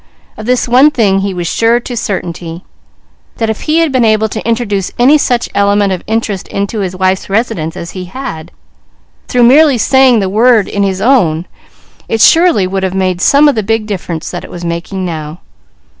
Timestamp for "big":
13.61-13.85